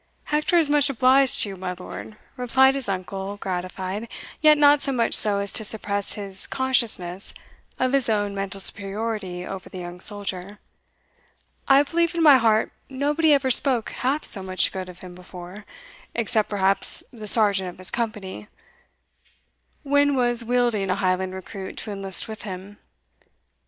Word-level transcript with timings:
"Hector 0.23 0.57
is 0.57 0.67
much 0.67 0.89
obliged 0.89 1.41
to 1.41 1.49
you, 1.49 1.55
my 1.55 1.75
lord," 1.77 2.17
replied 2.35 2.73
his 2.73 2.89
uncle, 2.89 3.37
gratified, 3.37 4.07
yet 4.41 4.57
not 4.57 4.81
so 4.81 4.91
much 4.91 5.13
so 5.13 5.37
as 5.37 5.51
to 5.51 5.63
suppress 5.63 6.13
his 6.13 6.47
consciousness 6.47 7.35
of 7.77 7.93
his 7.93 8.09
own 8.09 8.33
mental 8.33 8.59
superiority 8.59 9.45
over 9.45 9.69
the 9.69 9.77
young 9.77 9.99
soldier; 9.99 10.57
"I 11.67 11.83
believe 11.83 12.15
in 12.15 12.23
my 12.23 12.39
heart 12.39 12.71
nobody 12.89 13.31
ever 13.31 13.51
spoke 13.51 13.91
half 13.91 14.23
so 14.25 14.41
much 14.41 14.71
good 14.71 14.89
of 14.89 15.01
him 15.01 15.13
before, 15.13 15.65
except 16.15 16.49
perhaps 16.49 17.03
the 17.13 17.27
sergeant 17.27 17.69
of 17.69 17.77
his 17.77 17.91
company, 17.91 18.47
when 19.83 20.15
was 20.15 20.43
wheedling 20.43 20.89
a 20.89 20.95
Highland 20.95 21.35
recruit 21.35 21.77
to 21.77 21.91
enlist 21.91 22.27
with 22.27 22.41
him. 22.41 22.79